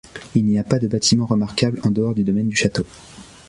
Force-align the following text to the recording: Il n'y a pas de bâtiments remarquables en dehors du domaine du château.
Il 0.33 0.45
n'y 0.47 0.57
a 0.57 0.63
pas 0.63 0.79
de 0.79 0.87
bâtiments 0.87 1.27
remarquables 1.27 1.79
en 1.83 1.91
dehors 1.91 2.15
du 2.15 2.23
domaine 2.23 2.47
du 2.47 2.55
château. 2.55 2.87